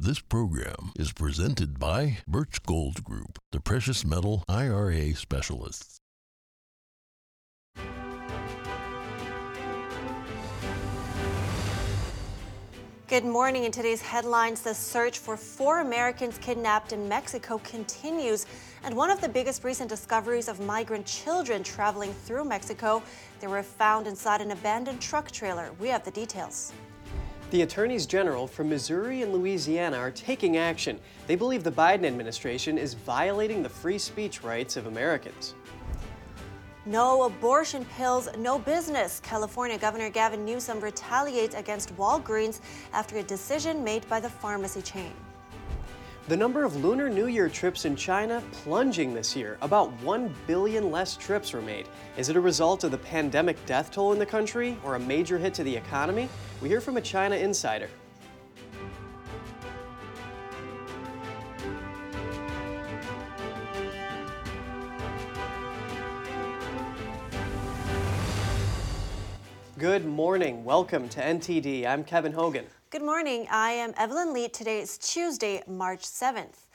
[0.00, 5.98] This program is presented by Birch Gold Group, the precious metal IRA specialists.
[13.08, 13.64] Good morning.
[13.64, 18.46] In today's headlines, the search for four Americans kidnapped in Mexico continues.
[18.84, 23.02] And one of the biggest recent discoveries of migrant children traveling through Mexico,
[23.40, 25.72] they were found inside an abandoned truck trailer.
[25.80, 26.72] We have the details.
[27.50, 31.00] The attorneys general from Missouri and Louisiana are taking action.
[31.26, 35.54] They believe the Biden administration is violating the free speech rights of Americans.
[36.84, 39.20] No abortion pills, no business.
[39.20, 42.60] California Governor Gavin Newsom retaliates against Walgreens
[42.92, 45.14] after a decision made by the pharmacy chain.
[46.28, 49.56] The number of Lunar New Year trips in China plunging this year.
[49.62, 51.88] About 1 billion less trips were made.
[52.18, 55.38] Is it a result of the pandemic death toll in the country or a major
[55.38, 56.28] hit to the economy?
[56.60, 57.88] We hear from a China insider.
[69.78, 70.62] Good morning.
[70.62, 71.86] Welcome to NTD.
[71.86, 72.66] I'm Kevin Hogan.
[72.90, 73.46] Good morning.
[73.50, 74.48] I am Evelyn Lee.
[74.48, 76.68] Today is Tuesday, March 7th.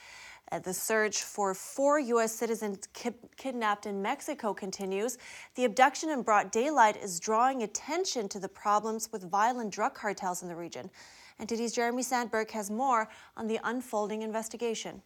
[0.52, 2.31] Uh, the search for four U.S.
[2.31, 5.17] citizens ki- kidnapped in Mexico continues.
[5.56, 10.44] The abduction in broad daylight is drawing attention to the problems with violent drug cartels
[10.44, 10.91] in the region.
[11.39, 15.02] And today's Jeremy Sandberg has more on the unfolding investigation.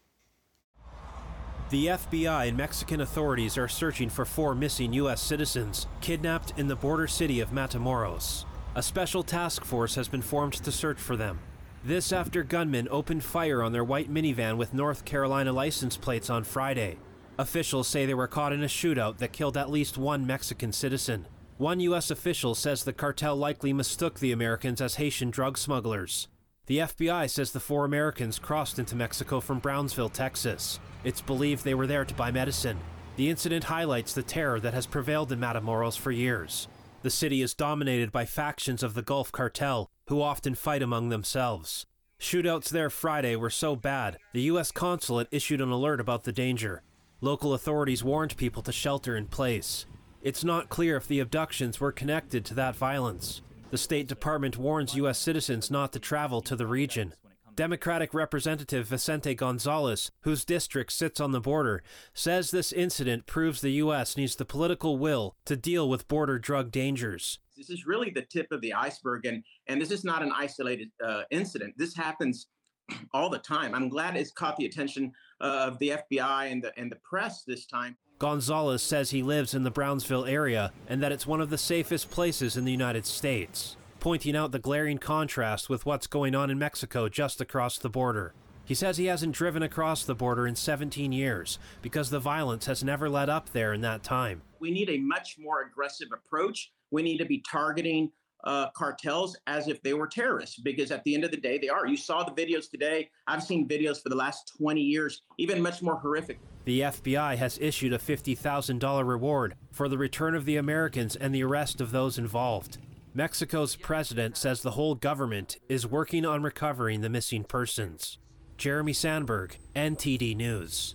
[1.70, 5.22] The FBI and Mexican authorities are searching for four missing U.S.
[5.22, 8.44] citizens kidnapped in the border city of Matamoros.
[8.78, 11.40] A special task force has been formed to search for them.
[11.84, 16.44] This after gunmen opened fire on their white minivan with North Carolina license plates on
[16.44, 17.00] Friday.
[17.40, 21.26] Officials say they were caught in a shootout that killed at least one Mexican citizen.
[21.58, 22.12] One U.S.
[22.12, 26.28] official says the cartel likely mistook the Americans as Haitian drug smugglers.
[26.68, 30.80] The FBI says the four Americans crossed into Mexico from Brownsville, Texas.
[31.04, 32.78] It's believed they were there to buy medicine.
[33.16, 36.68] The incident highlights the terror that has prevailed in Matamoros for years.
[37.08, 41.86] The city is dominated by factions of the Gulf Cartel, who often fight among themselves.
[42.20, 44.74] Shootouts there Friday were so bad, the U.S.
[44.74, 46.84] consulate issued an alert about the danger.
[47.22, 49.86] Local authorities warned people to shelter in place.
[50.22, 53.42] It's not clear if the abductions were connected to that violence.
[53.72, 55.18] The State Department warns U.S.
[55.18, 57.14] citizens not to travel to the region.
[57.58, 61.82] Democratic Representative Vicente Gonzalez, whose district sits on the border,
[62.14, 64.16] says this incident proves the U.S.
[64.16, 67.40] needs the political will to deal with border drug dangers.
[67.58, 70.92] This is really the tip of the iceberg, and, and this is not an isolated
[71.04, 71.74] uh, incident.
[71.78, 72.46] This happens
[73.12, 73.74] all the time.
[73.74, 77.44] I'm glad it's caught the attention uh, of the FBI and the, and the press
[77.44, 77.98] this time.
[78.20, 82.12] Gonzalez says he lives in the Brownsville area and that it's one of the safest
[82.12, 86.60] places in the United States, pointing out the glaring contrast with what's going on in
[86.60, 88.34] Mexico just across the border.
[88.66, 92.84] He says he hasn't driven across the border in 17 years because the violence has
[92.84, 94.42] never let up there in that time.
[94.60, 96.72] We need a much more aggressive approach.
[96.92, 98.12] We need to be targeting
[98.44, 101.70] uh, cartels as if they were terrorists because at the end of the day they
[101.70, 105.60] are you saw the videos today i've seen videos for the last 20 years even
[105.62, 110.56] much more horrific the fbi has issued a $50000 reward for the return of the
[110.56, 112.78] americans and the arrest of those involved
[113.18, 118.20] mexico's president says the whole government is working on recovering the missing persons
[118.58, 120.94] jeremy sandberg ntd news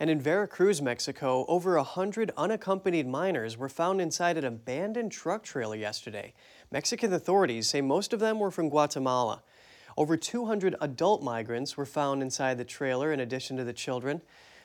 [0.00, 5.44] and in Veracruz, Mexico, over a hundred unaccompanied minors were found inside an abandoned truck
[5.44, 6.32] trailer yesterday.
[6.72, 9.44] Mexican authorities say most of them were from Guatemala.
[9.96, 14.22] Over 200 adult migrants were found inside the trailer in addition to the children.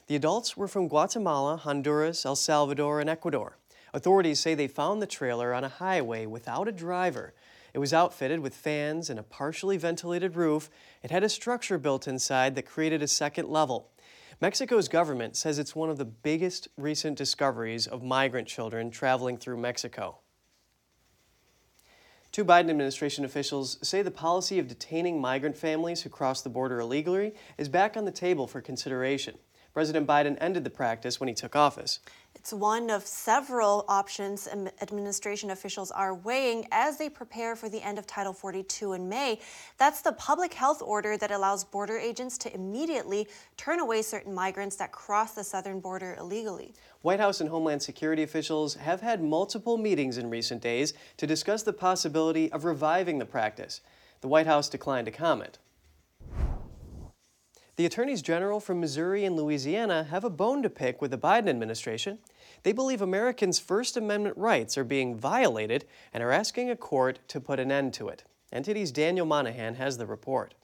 [0.07, 3.57] The adults were from Guatemala, Honduras, El Salvador, and Ecuador.
[3.93, 7.33] Authorities say they found the trailer on a highway without a driver.
[7.73, 10.69] It was outfitted with fans and a partially ventilated roof.
[11.03, 13.91] It had a structure built inside that created a second level.
[14.39, 19.57] Mexico's government says it's one of the biggest recent discoveries of migrant children traveling through
[19.57, 20.19] Mexico.
[22.31, 26.79] Two Biden administration officials say the policy of detaining migrant families who cross the border
[26.79, 29.35] illegally is back on the table for consideration.
[29.73, 31.99] President Biden ended the practice when he took office.
[32.39, 37.97] It's one of several options administration officials are weighing as they prepare for the end
[37.97, 39.39] of Title 42 in May.
[39.79, 44.75] That's the public health order that allows border agents to immediately turn away certain migrants
[44.75, 46.75] that cross the southern border illegally.
[47.01, 51.63] White House and Homeland Security officials have had multiple meetings in recent days to discuss
[51.63, 53.81] the possibility of reviving the practice.
[54.21, 55.57] The White House declined to comment.
[57.77, 61.47] The attorneys general from Missouri and Louisiana have a bone to pick with the Biden
[61.47, 62.17] administration.
[62.63, 67.39] They believe Americans' First Amendment rights are being violated and are asking a court to
[67.39, 68.23] put an end to it.
[68.51, 70.55] NTD's Daniel Monahan has the report.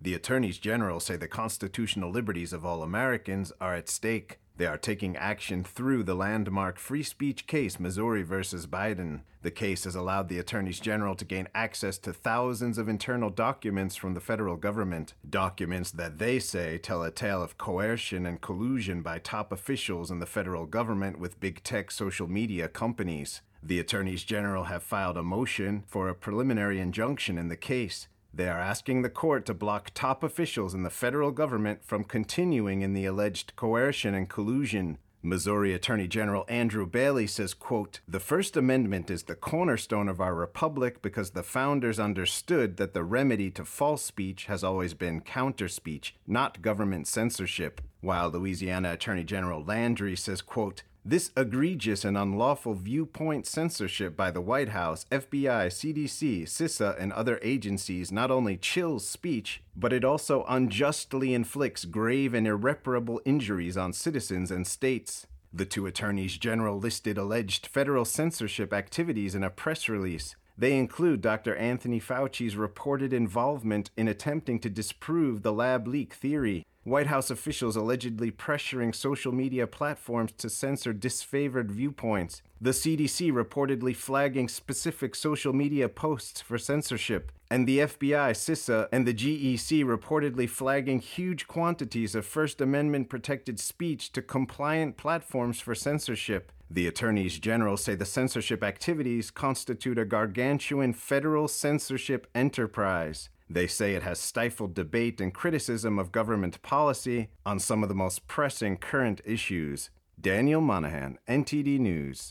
[0.00, 4.38] The attorneys general say the constitutional liberties of all Americans are at stake.
[4.60, 9.22] They are taking action through the landmark free speech case Missouri versus Biden.
[9.40, 13.96] The case has allowed the attorneys general to gain access to thousands of internal documents
[13.96, 19.00] from the federal government, documents that they say tell a tale of coercion and collusion
[19.00, 23.40] by top officials in the federal government with big tech social media companies.
[23.62, 28.08] The attorneys general have filed a motion for a preliminary injunction in the case.
[28.32, 32.82] They are asking the court to block top officials in the federal government from continuing
[32.82, 34.98] in the alleged coercion and collusion.
[35.22, 40.34] Missouri Attorney General Andrew Bailey says, quote, "The First Amendment is the cornerstone of our
[40.34, 45.68] republic because the founders understood that the remedy to false speech has always been counter
[45.68, 52.74] speech, not government censorship." While Louisiana Attorney General Landry says, quote, this egregious and unlawful
[52.74, 59.08] viewpoint censorship by the White House, FBI, CDC, CISA, and other agencies not only chills
[59.08, 65.26] speech, but it also unjustly inflicts grave and irreparable injuries on citizens and states.
[65.52, 70.36] The two attorneys general listed alleged federal censorship activities in a press release.
[70.56, 71.56] They include Dr.
[71.56, 77.76] Anthony Fauci's reported involvement in attempting to disprove the lab leak theory, White House officials
[77.76, 85.52] allegedly pressuring social media platforms to censor disfavored viewpoints, the CDC reportedly flagging specific social
[85.52, 92.14] media posts for censorship, and the FBI, CISA, and the GEC reportedly flagging huge quantities
[92.14, 96.50] of First Amendment protected speech to compliant platforms for censorship.
[96.70, 103.28] The attorneys general say the censorship activities constitute a gargantuan federal censorship enterprise.
[103.52, 107.96] They say it has stifled debate and criticism of government policy on some of the
[107.96, 109.90] most pressing current issues.
[110.20, 112.30] Daniel Monahan, NTD News.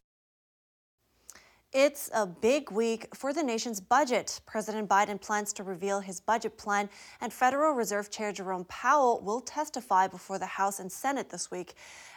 [1.73, 4.39] It's a big week for the nation's budget.
[4.45, 6.89] President Biden plans to reveal his budget plan,
[7.19, 11.73] and Federal Reserve Chair Jerome Powell will testify before the House and Senate this week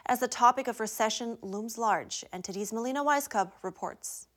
[0.07, 2.25] as the topic of recession looms large.
[2.33, 4.29] NTD's Melina Wisecup reports.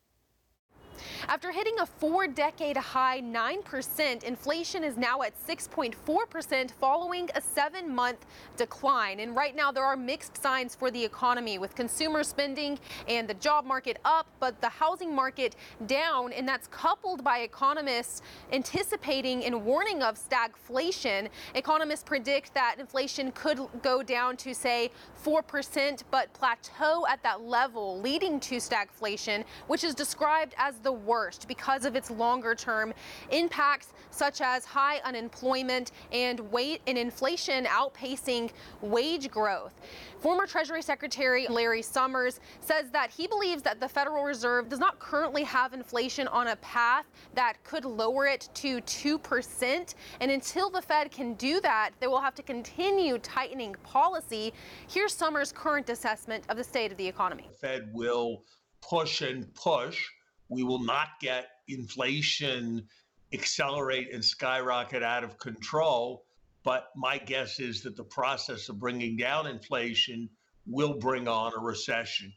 [1.28, 7.94] After hitting a four decade high 9%, inflation is now at 6.4% following a seven
[7.94, 8.26] month
[8.58, 9.20] decline.
[9.20, 13.34] And right now, there are mixed signs for the economy with consumer spending and the
[13.36, 15.56] job market up, but the housing market
[15.88, 16.32] down.
[16.34, 18.22] And that's coupled by economists
[18.52, 21.30] anticipating and warning of stagflation.
[21.56, 24.92] Economists predict that inflation could go down to, say,
[25.24, 31.50] 4%, but plateau at that level, leading to stagflation, which is described as the worst
[31.50, 32.94] because of its longer term
[33.32, 38.52] impacts, such as high unemployment and weight and inflation outpacing
[38.82, 39.74] wage growth.
[40.20, 44.98] Former Treasury Secretary Larry Summers says that he believes that the Federal Reserve does not
[45.00, 49.96] currently have inflation on a path that could lower it to 2%.
[50.22, 54.54] And until the Fed can do that, they will have to continue tightening policy.
[54.88, 57.50] Here's Summers' current assessment of the state of the economy.
[57.52, 58.44] The Fed will
[58.82, 60.08] push and push
[60.50, 62.88] we will not get inflation
[63.34, 66.26] accelerate and skyrocket out of control.
[66.64, 70.30] But my guess is that the process of bringing down inflation
[70.66, 72.34] will bring on a recession.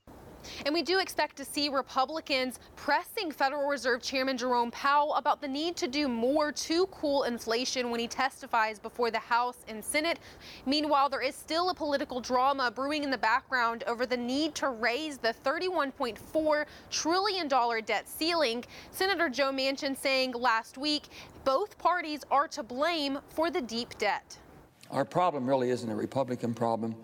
[0.65, 5.49] And we do expect to see Republicans pressing Federal Reserve Chairman Jerome Powell about the
[5.49, 10.19] need to do more to cool inflation when he testifies before the House and Senate.
[10.67, 14.71] Meanwhile, there is still a political drama brewing in the background over the need to
[14.71, 17.49] raise the $31.4 trillion
[17.85, 18.65] debt ceiling.
[18.91, 21.05] Senator Joe Manchin saying last week
[21.45, 24.39] both parties are to blame for the deep debt.
[24.91, 26.95] Our problem really isn't a Republican problem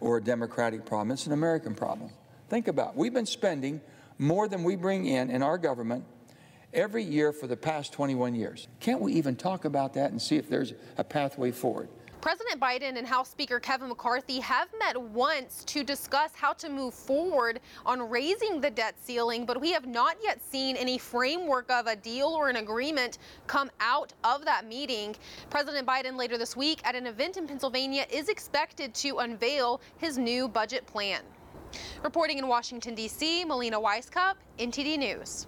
[0.00, 2.10] or a Democratic problem, it's an American problem.
[2.52, 2.96] Think about it.
[2.96, 3.80] We've been spending
[4.18, 6.04] more than we bring in in our government
[6.74, 8.68] every year for the past 21 years.
[8.78, 11.88] Can't we even talk about that and see if there's a pathway forward?
[12.20, 16.92] President Biden and House Speaker Kevin McCarthy have met once to discuss how to move
[16.92, 21.86] forward on raising the debt ceiling, but we have not yet seen any framework of
[21.86, 23.16] a deal or an agreement
[23.46, 25.16] come out of that meeting.
[25.48, 30.18] President Biden later this week at an event in Pennsylvania is expected to unveil his
[30.18, 31.22] new budget plan.
[32.02, 35.46] Reporting in Washington, D.C., Melina Wisecup, NTD News.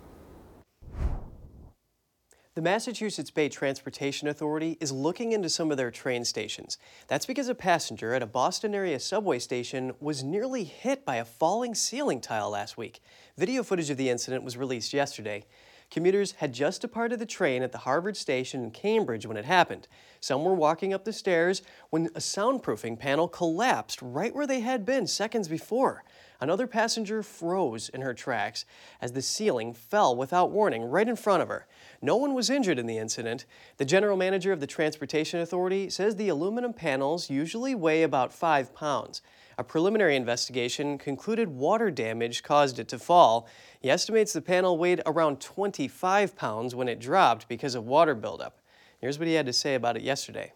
[2.54, 6.78] The Massachusetts Bay Transportation Authority is looking into some of their train stations.
[7.08, 11.24] That's because a passenger at a Boston area subway station was nearly hit by a
[11.24, 13.00] falling ceiling tile last week.
[13.36, 15.44] Video footage of the incident was released yesterday.
[15.90, 19.88] Commuters had just departed the train at the Harvard station in Cambridge when it happened.
[20.20, 24.86] Some were walking up the stairs when a soundproofing panel collapsed right where they had
[24.86, 26.04] been seconds before.
[26.40, 28.64] Another passenger froze in her tracks
[29.00, 31.66] as the ceiling fell without warning right in front of her.
[32.02, 33.46] No one was injured in the incident.
[33.76, 38.74] The general manager of the Transportation Authority says the aluminum panels usually weigh about five
[38.74, 39.22] pounds.
[39.56, 43.48] A preliminary investigation concluded water damage caused it to fall.
[43.80, 48.60] He estimates the panel weighed around 25 pounds when it dropped because of water buildup.
[48.98, 50.52] Here's what he had to say about it yesterday.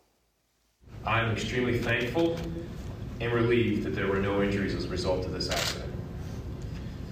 [1.07, 2.37] I'm extremely thankful
[3.21, 5.93] and relieved that there were no injuries as a result of this accident.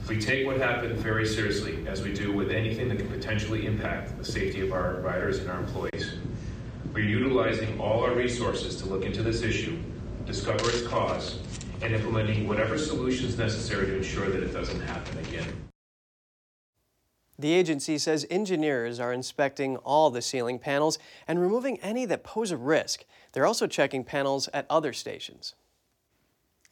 [0.09, 4.17] We take what happened very seriously, as we do with anything that can potentially impact
[4.17, 6.15] the safety of our riders and our employees.
[6.93, 9.77] We're utilizing all our resources to look into this issue,
[10.25, 11.41] discover its cause,
[11.83, 15.49] and implementing whatever solutions necessary to ensure that it doesn't happen again.
[17.39, 20.99] The agency says engineers are inspecting all the ceiling panels
[21.29, 23.05] and removing any that pose a risk.
[23.33, 25.55] They're also checking panels at other stations.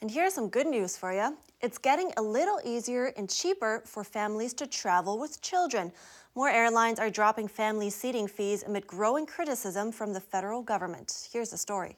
[0.04, 1.34] And here's some good news for you.
[1.62, 5.90] It's getting a little easier and cheaper for families to travel with children.
[6.34, 11.26] More airlines are dropping family seating fees amid growing criticism from the federal government.
[11.32, 11.96] Here's the story.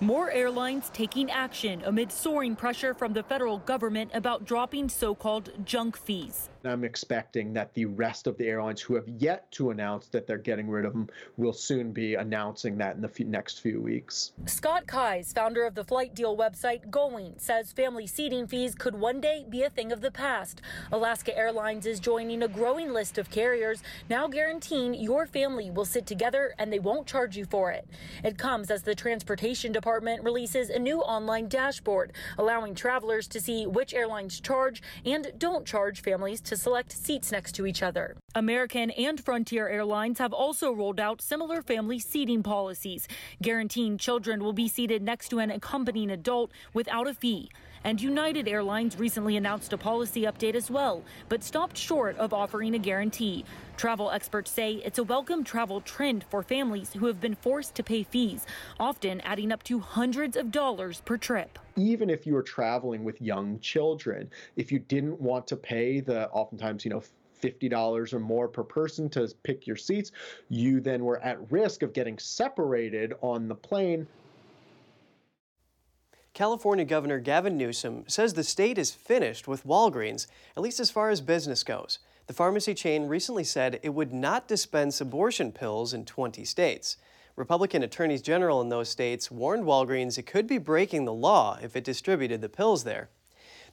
[0.00, 5.50] More airlines taking action amid soaring pressure from the federal government about dropping so called
[5.64, 6.50] junk fees.
[6.64, 10.38] I'm expecting that the rest of the airlines who have yet to announce that they're
[10.38, 14.32] getting rid of them will soon be announcing that in the few, next few weeks.
[14.46, 19.20] Scott Keyes, founder of the flight deal website Going, says family seating fees could one
[19.20, 20.62] day be a thing of the past.
[20.90, 26.06] Alaska Airlines is joining a growing list of carriers now guaranteeing your family will sit
[26.06, 27.86] together and they won't charge you for it.
[28.24, 33.66] It comes as the Transportation Department releases a new online dashboard allowing travelers to see
[33.66, 38.16] which airlines charge and don't charge families to select seats next to each other.
[38.34, 43.06] American and Frontier Airlines have also rolled out similar family seating policies,
[43.42, 47.50] guaranteeing children will be seated next to an accompanying adult without a fee.
[47.84, 52.74] And United Airlines recently announced a policy update as well, but stopped short of offering
[52.74, 53.44] a guarantee.
[53.76, 57.82] Travel experts say it's a welcome travel trend for families who have been forced to
[57.82, 58.46] pay fees,
[58.80, 63.20] often adding up to hundreds of dollars per trip even if you were traveling with
[63.20, 67.02] young children, if you didn't want to pay the oftentimes, you know,
[67.42, 70.12] $50 or more per person to pick your seats,
[70.48, 74.06] you then were at risk of getting separated on the plane.
[76.34, 80.26] California Governor Gavin Newsom says the state is finished with Walgreens,
[80.56, 82.00] at least as far as business goes.
[82.26, 86.96] The pharmacy chain recently said it would not dispense abortion pills in 20 states.
[87.36, 91.76] Republican attorneys general in those states warned Walgreens it could be breaking the law if
[91.76, 93.10] it distributed the pills there.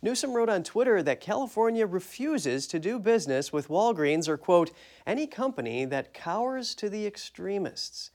[0.03, 4.69] Newsom wrote on Twitter that California refuses to do business with Walgreens or, quote,
[5.07, 8.11] any company that cowers to the extremists.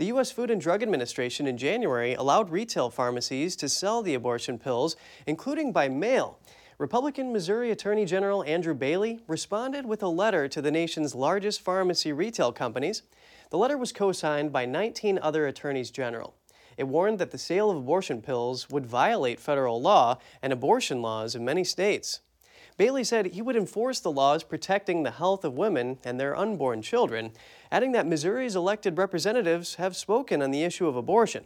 [0.00, 0.32] The U.S.
[0.32, 5.72] Food and Drug Administration in January allowed retail pharmacies to sell the abortion pills, including
[5.72, 6.38] by mail.
[6.78, 12.14] Republican Missouri Attorney General Andrew Bailey responded with a letter to the nation's largest pharmacy
[12.14, 13.02] retail companies.
[13.50, 16.34] The letter was co signed by 19 other attorneys general.
[16.78, 21.34] It warned that the sale of abortion pills would violate federal law and abortion laws
[21.34, 22.20] in many states.
[22.80, 26.80] Bailey said he would enforce the laws protecting the health of women and their unborn
[26.80, 27.32] children,
[27.70, 31.44] adding that Missouri's elected representatives have spoken on the issue of abortion.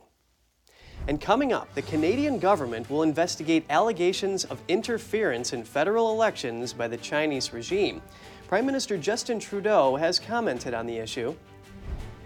[1.09, 6.87] And coming up, the Canadian government will investigate allegations of interference in federal elections by
[6.87, 8.01] the Chinese regime.
[8.47, 11.35] Prime Minister Justin Trudeau has commented on the issue.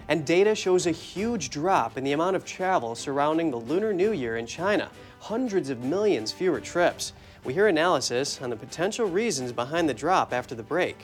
[0.09, 4.13] And data shows a huge drop in the amount of travel surrounding the Lunar New
[4.13, 7.15] Year in China hundreds of millions fewer trips.
[7.45, 10.97] We hear analysis on the potential reasons behind the drop after the break.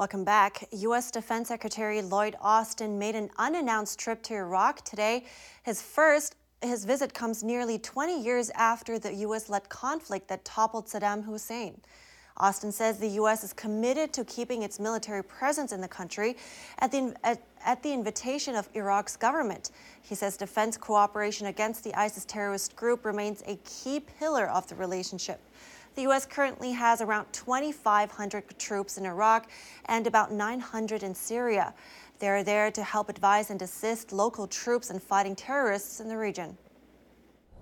[0.00, 0.66] Welcome back.
[0.72, 1.10] U.S.
[1.10, 5.26] Defense Secretary Lloyd Austin made an unannounced trip to Iraq today,
[5.62, 6.36] his first.
[6.62, 9.50] His visit comes nearly 20 years after the U.S.
[9.50, 11.82] led conflict that toppled Saddam Hussein.
[12.40, 13.44] Austin says the U.S.
[13.44, 16.38] is committed to keeping its military presence in the country
[16.78, 19.70] at the, at, at the invitation of Iraq's government.
[20.00, 24.74] He says defense cooperation against the ISIS terrorist group remains a key pillar of the
[24.74, 25.38] relationship.
[25.96, 26.24] The U.S.
[26.24, 29.50] currently has around 2,500 troops in Iraq
[29.86, 31.74] and about 900 in Syria.
[32.20, 36.16] They are there to help advise and assist local troops in fighting terrorists in the
[36.16, 36.56] region.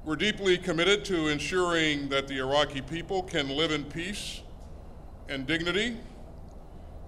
[0.05, 4.43] We're deeply committed to ensuring that the Iraqi people can live in peace
[5.29, 5.97] and dignity,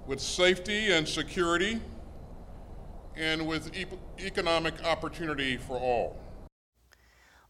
[0.06, 1.80] with safety and security,
[3.16, 3.86] and with e-
[4.18, 6.16] economic opportunity for all.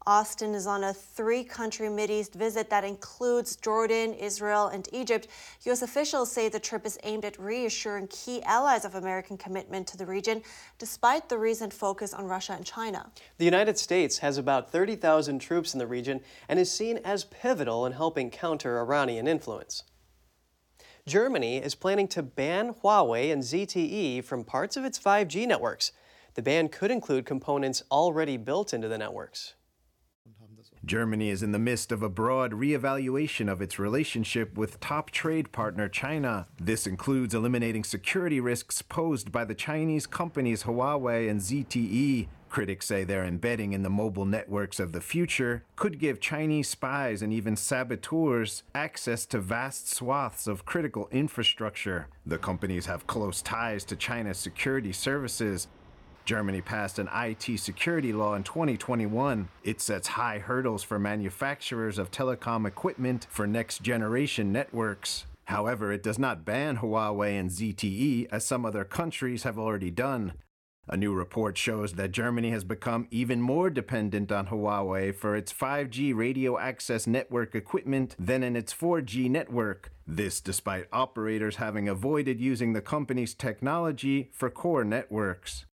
[0.06, 5.28] Austin is on a three country Mideast visit that includes Jordan, Israel, and Egypt.
[5.64, 5.82] U.S.
[5.82, 10.06] officials say the trip is aimed at reassuring key allies of American commitment to the
[10.06, 10.42] region,
[10.78, 13.10] despite the recent focus on Russia and China.
[13.36, 17.84] The United States has about 30,000 troops in the region and is seen as pivotal
[17.84, 19.84] in helping counter Iranian influence.
[21.10, 25.90] Germany is planning to ban Huawei and ZTE from parts of its 5G networks.
[26.34, 29.54] The ban could include components already built into the networks.
[30.84, 35.50] Germany is in the midst of a broad reevaluation of its relationship with top trade
[35.50, 36.46] partner China.
[36.60, 42.28] This includes eliminating security risks posed by the Chinese companies Huawei and ZTE.
[42.50, 47.22] Critics say their embedding in the mobile networks of the future could give Chinese spies
[47.22, 52.08] and even saboteurs access to vast swaths of critical infrastructure.
[52.26, 55.68] The companies have close ties to China's security services
[56.24, 59.48] Germany passed an IT security law in 2021.
[59.64, 65.26] It sets high hurdles for manufacturers of telecom equipment for next generation networks.
[65.46, 70.34] However, it does not ban Huawei and ZTE as some other countries have already done.
[70.92, 75.52] A new report shows that Germany has become even more dependent on Huawei for its
[75.52, 79.92] 5G radio access network equipment than in its 4G network.
[80.04, 85.64] This despite operators having avoided using the company's technology for core networks.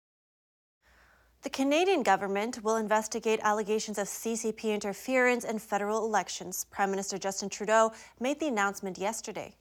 [1.40, 6.66] The Canadian government will investigate allegations of CCP interference in federal elections.
[6.70, 9.56] Prime Minister Justin Trudeau made the announcement yesterday.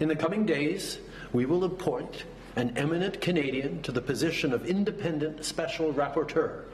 [0.00, 0.98] In the coming days,
[1.32, 2.24] we will appoint
[2.56, 6.64] an eminent Canadian to the position of independent special rapporteur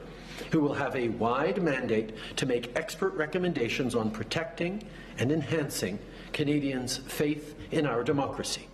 [0.51, 4.83] who will have a wide mandate to make expert recommendations on protecting
[5.17, 5.99] and enhancing
[6.33, 8.67] Canadians' faith in our democracy.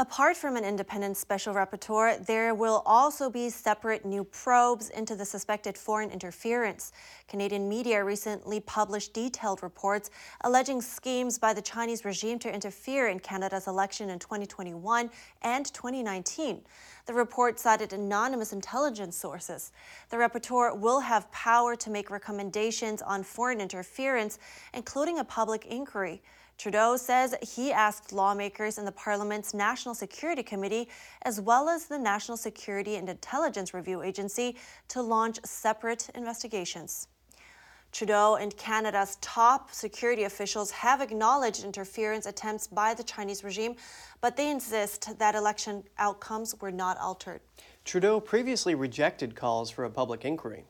[0.00, 5.24] Apart from an independent special rapporteur, there will also be separate new probes into the
[5.24, 6.92] suspected foreign interference.
[7.26, 10.10] Canadian media recently published detailed reports
[10.42, 15.10] alleging schemes by the Chinese regime to interfere in Canada's election in 2021
[15.42, 16.62] and 2019.
[17.06, 19.72] The report cited anonymous intelligence sources.
[20.10, 24.38] The rapporteur will have power to make recommendations on foreign interference,
[24.72, 26.22] including a public inquiry.
[26.58, 30.88] Trudeau says he asked lawmakers in the Parliament's National Security Committee,
[31.22, 34.56] as well as the National Security and Intelligence Review Agency,
[34.88, 37.06] to launch separate investigations.
[37.92, 43.76] Trudeau and Canada's top security officials have acknowledged interference attempts by the Chinese regime,
[44.20, 47.40] but they insist that election outcomes were not altered.
[47.84, 50.64] Trudeau previously rejected calls for a public inquiry.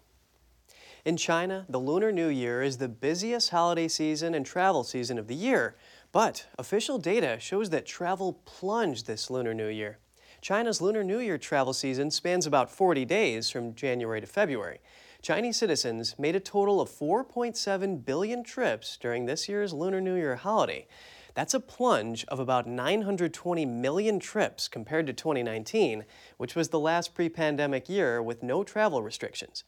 [1.05, 5.29] In China, the Lunar New Year is the busiest holiday season and travel season of
[5.29, 5.77] the year,
[6.11, 9.99] but official data shows that travel plunged this Lunar New Year.
[10.41, 14.81] China's Lunar New Year travel season spans about 40 days from January to February.
[15.23, 20.37] Chinese citizens made a total of 4.7 billion trips during this year's Lunar New Year
[20.37, 20.89] holiday.
[21.35, 26.05] That's a plunge of about 920 million trips compared to 2019,
[26.39, 29.63] which was the last pre pandemic year with no travel restrictions.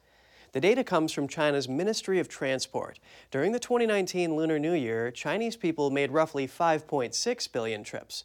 [0.52, 2.98] The data comes from China's Ministry of Transport.
[3.30, 8.24] During the 2019 Lunar New Year, Chinese people made roughly 5.6 billion trips.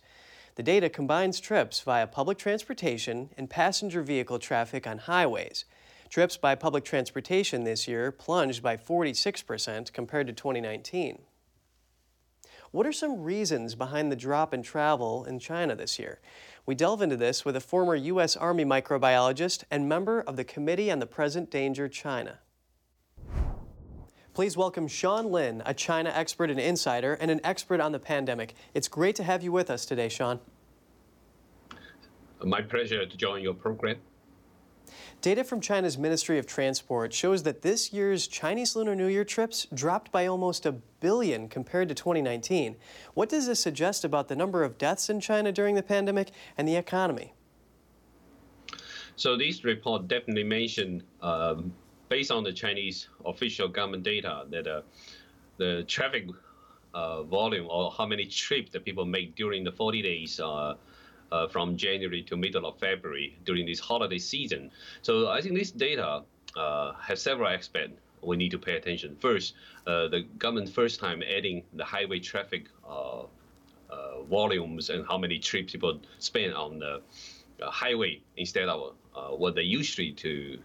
[0.55, 5.65] The data combines trips via public transportation and passenger vehicle traffic on highways.
[6.09, 11.19] Trips by public transportation this year plunged by 46% compared to 2019.
[12.71, 16.19] What are some reasons behind the drop in travel in China this year?
[16.67, 18.35] We delve into this with a former U.S.
[18.35, 22.39] Army microbiologist and member of the Committee on the Present Danger China.
[24.33, 28.55] Please welcome Sean Lin, a China expert and insider and an expert on the pandemic.
[28.73, 30.39] It's great to have you with us today, Sean.
[32.43, 33.97] My pleasure to join your program.
[35.21, 39.67] Data from China's Ministry of Transport shows that this year's Chinese Lunar New Year trips
[39.73, 42.75] dropped by almost a billion compared to 2019.
[43.13, 46.67] What does this suggest about the number of deaths in China during the pandemic and
[46.67, 47.33] the economy?
[49.15, 51.73] So this report definitely mentioned, um,
[52.09, 54.81] based on the Chinese official government data, that uh,
[55.57, 56.27] the traffic
[56.93, 60.75] uh, volume or how many trips that people make during the 40 days uh,
[61.31, 64.71] uh, from January to middle of February during this holiday season.
[65.01, 66.23] So I think this data
[66.55, 69.15] uh, has several aspects we need to pay attention.
[69.19, 69.53] First,
[69.85, 73.23] uh, the government first time adding the highway traffic uh,
[73.89, 77.01] uh, volumes and how many trips people spend on the
[77.61, 78.95] uh, highway instead of
[79.37, 80.59] what they usually to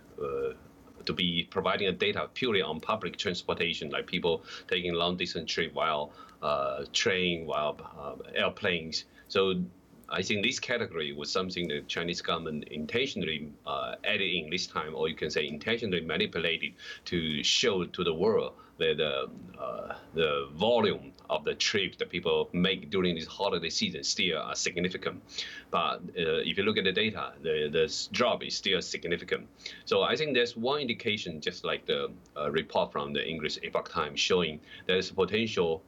[1.06, 5.72] to be providing a data purely on public transportation, like people taking long distance trip
[5.74, 9.04] while uh, train, while uh, airplanes.
[9.28, 9.62] So
[10.10, 14.94] I think this category was something the Chinese government intentionally uh, added in this time,
[14.94, 16.72] or you can say intentionally manipulated
[17.06, 19.28] to show to the world that the,
[19.60, 24.54] uh, the volume of the trips that people make during this holiday season still are
[24.54, 25.22] significant.
[25.70, 29.46] But uh, if you look at the data, the, the drop is still significant.
[29.84, 33.90] So I think there's one indication, just like the uh, report from the English Epoch
[33.90, 35.82] Times showing there's potential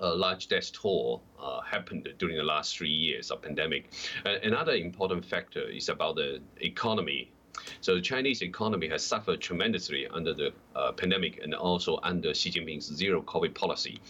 [0.00, 3.92] a large death toll uh, happened during the last three years of pandemic.
[4.24, 7.30] Uh, another important factor is about the economy.
[7.80, 12.50] So the Chinese economy has suffered tremendously under the uh, pandemic and also under Xi
[12.50, 14.00] Jinping's zero COVID policy.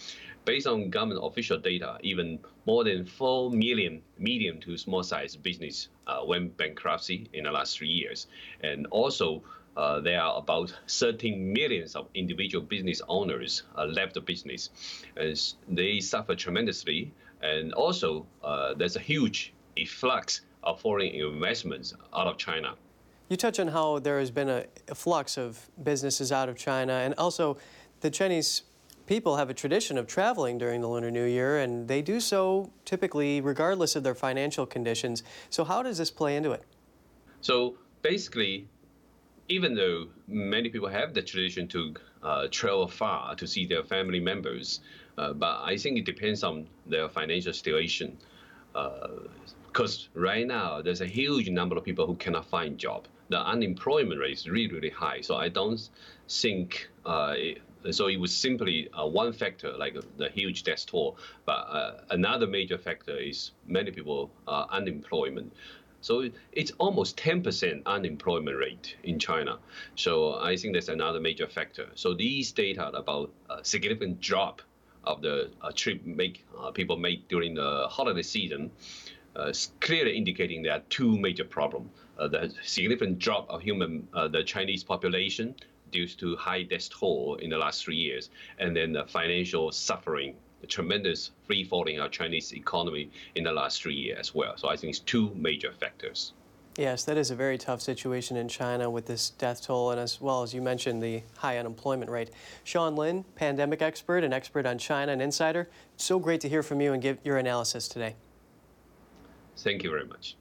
[0.45, 5.89] Based on government official data, even more than 4 million medium to small size business
[6.05, 8.27] uh, went bankruptcy in the last three years.
[8.61, 9.43] And also,
[9.77, 14.69] uh, there are about 13 millions of individual business owners uh, left the business.
[15.17, 17.11] As they suffer tremendously.
[17.41, 22.75] And also, uh, there's a huge influx of foreign investments out of China.
[23.29, 26.93] You touch on how there has been a, a flux of businesses out of China,
[26.93, 27.57] and also
[28.01, 28.63] the Chinese
[29.07, 32.71] people have a tradition of traveling during the Lunar New Year, and they do so
[32.85, 35.23] typically regardless of their financial conditions.
[35.49, 36.63] So, how does this play into it?
[37.41, 38.67] So, basically,
[39.47, 44.19] even though many people have the tradition to uh, travel far to see their family
[44.19, 44.79] members,
[45.17, 48.17] uh, but I think it depends on their financial situation.
[48.73, 53.07] Because uh, right now there's a huge number of people who cannot find job.
[53.29, 55.21] The unemployment rate is really really high.
[55.21, 55.81] So I don't
[56.27, 56.89] think.
[57.05, 61.17] Uh, it, so it was simply uh, one factor, like the huge death toll.
[61.45, 65.53] But another major factor is many people unemployment.
[66.05, 69.57] So it's almost 10% unemployment rate in China.
[69.95, 71.87] So I think that's another major factor.
[71.95, 74.61] So these data about a significant drop
[75.03, 78.69] of the uh, trip make uh, people make during the holiday season
[79.35, 81.89] uh, clearly indicating there are two major problems.
[82.19, 85.55] Uh, the significant drop of human, uh, the Chinese population
[85.91, 90.35] due to high death toll in the last three years, and then the financial suffering
[90.61, 94.57] the tremendous free falling of Chinese economy in the last three years as well.
[94.57, 96.33] So I think it's two major factors.
[96.77, 100.19] Yes, that is a very tough situation in China with this death toll, and as
[100.19, 102.31] well as you mentioned, the high unemployment rate.
[102.65, 106.81] Sean Lin, pandemic expert and expert on China and insider, so great to hear from
[106.81, 108.15] you and give your analysis today.
[109.57, 110.35] Thank you very much.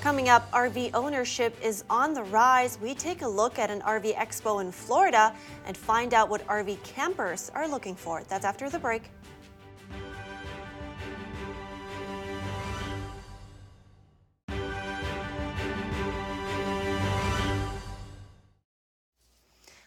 [0.00, 2.78] Coming up, RV ownership is on the rise.
[2.80, 5.34] We take a look at an RV expo in Florida
[5.66, 8.22] and find out what RV campers are looking for.
[8.28, 9.10] That's after the break.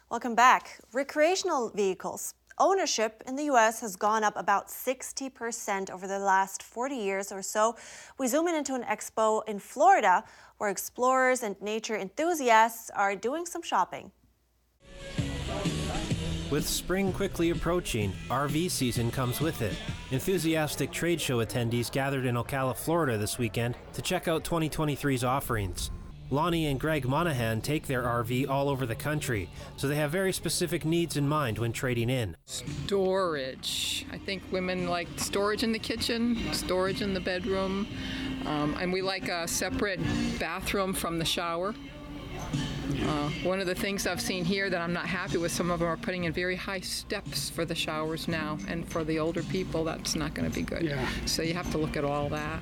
[0.09, 0.81] Welcome back.
[0.91, 6.95] Recreational vehicles ownership in the US has gone up about 60% over the last 40
[6.95, 7.75] years or so.
[8.19, 10.23] We zoom in into an expo in Florida
[10.59, 14.11] where explorers and nature enthusiasts are doing some shopping.
[16.51, 19.73] With spring quickly approaching, RV season comes with it.
[20.11, 25.91] Enthusiastic trade show attendees gathered in Ocala, Florida this weekend to check out 2023's offerings.
[26.31, 30.31] Lonnie and Greg Monahan take their RV all over the country, so they have very
[30.31, 32.37] specific needs in mind when trading in.
[32.45, 34.05] Storage.
[34.11, 37.85] I think women like storage in the kitchen, storage in the bedroom,
[38.45, 39.99] um, and we like a separate
[40.39, 41.75] bathroom from the shower.
[43.03, 45.79] Uh, one of the things I've seen here that I'm not happy with, some of
[45.79, 49.43] them are putting in very high steps for the showers now, and for the older
[49.43, 50.83] people, that's not going to be good.
[50.83, 51.07] Yeah.
[51.25, 52.61] So you have to look at all that.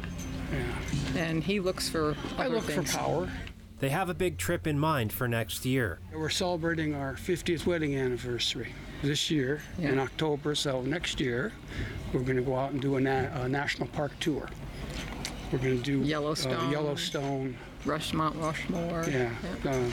[0.51, 1.21] Yeah.
[1.21, 2.15] And he looks for.
[2.37, 2.91] I look things.
[2.91, 3.29] for power.
[3.79, 5.99] They have a big trip in mind for next year.
[6.13, 9.89] We're celebrating our 50th wedding anniversary this year yeah.
[9.89, 11.53] in October, so next year
[12.11, 14.49] we're going to go out and do a, na- a national park tour.
[15.51, 19.31] We're going to do Yellowstone, uh, Yellowstone, Rushmont, Rushmore, yeah,
[19.63, 19.71] yeah.
[19.71, 19.91] Uh,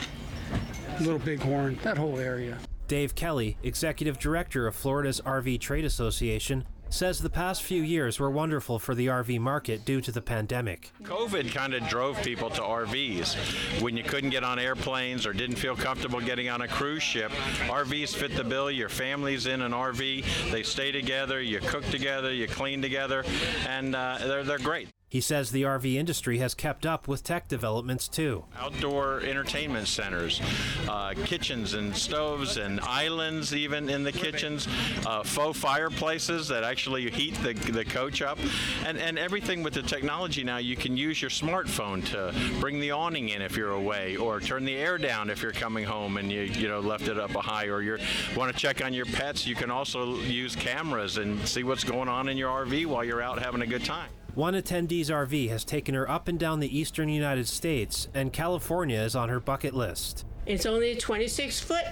[0.99, 2.57] Little Bighorn, that whole area.
[2.87, 8.29] Dave Kelly, executive director of Florida's RV Trade Association, says the past few years were
[8.29, 10.91] wonderful for the RV market due to the pandemic.
[11.03, 13.81] COVID kind of drove people to RVs.
[13.81, 17.31] When you couldn't get on airplanes or didn't feel comfortable getting on a cruise ship,
[17.67, 18.71] RVs fit the bill.
[18.71, 23.23] Your family's in an RV, they stay together, you cook together, you clean together,
[23.67, 24.89] and uh, they're, they're great.
[25.09, 28.43] He says the RV industry has kept up with tech developments too.
[28.57, 30.41] Outdoor entertainment centers,
[30.89, 34.67] uh, kitchens and stoves and islands even in the kitchens,
[35.05, 38.37] uh, faux fireplaces that actually heat the, the coach up,
[38.85, 42.91] and, and everything with the technology now you can use your smartphone to bring the
[42.91, 46.29] awning in if you're away or turn the air down if you're coming home and
[46.29, 47.97] you, you know left it up a high or you
[48.35, 52.09] want to check on your pets you can also use cameras and see what's going
[52.09, 54.09] on in your RV while you're out having a good time.
[54.37, 58.99] One attendee's RV has taken her up and down the eastern United States, and California
[58.99, 60.25] is on her bucket list.
[60.45, 61.85] It's only 26 foot,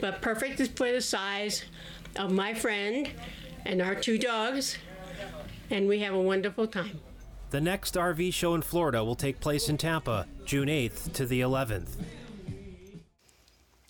[0.00, 1.62] but perfect for the size
[2.16, 3.10] of my friend
[3.66, 4.78] and our two dogs,
[5.68, 7.00] and we have a wonderful time.
[7.50, 11.42] The next RV show in Florida will take place in Tampa, June 8th to the
[11.42, 11.96] 11th.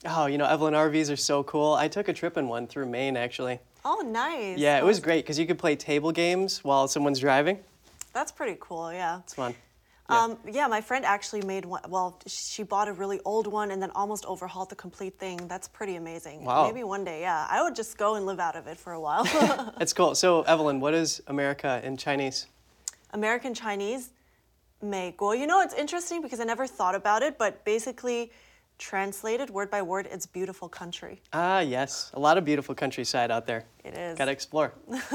[0.05, 1.75] Oh, you know, Evelyn RVs are so cool.
[1.75, 3.61] I took a trip in one through Maine, actually.
[3.85, 4.59] Oh, nice.
[4.59, 5.03] Yeah, it was oh.
[5.03, 7.61] great because you could play table games while someone's driving.
[8.15, 9.19] That's pretty cool, yeah.
[9.19, 9.55] It's fun.
[10.09, 10.23] Yeah.
[10.23, 11.81] Um, yeah, my friend actually made one.
[11.89, 15.49] Well, she bought a really old one and then almost overhauled the complete thing.
[15.49, 16.45] That's pretty amazing.
[16.45, 16.67] Wow.
[16.67, 17.47] Maybe one day, yeah.
[17.51, 19.25] I would just go and live out of it for a while.
[19.79, 20.15] That's cool.
[20.15, 22.47] So, Evelyn, what is America in Chinese?
[23.13, 24.11] American Chinese,
[24.83, 25.35] 美国.
[25.35, 28.31] You know, it's interesting because I never thought about it, but basically,
[28.79, 31.21] translated word by word, it's beautiful country.
[31.33, 32.11] Ah, yes.
[32.15, 33.65] A lot of beautiful countryside out there.
[33.85, 34.19] It is.
[34.19, 34.75] Gotta explore.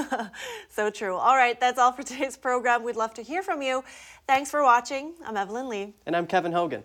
[0.69, 1.15] so true.
[1.15, 2.83] All right, that's all for today's program.
[2.83, 3.83] We'd love to hear from you.
[4.27, 5.13] Thanks for watching.
[5.25, 5.93] I'm Evelyn Lee.
[6.05, 6.83] And I'm Kevin Hogan.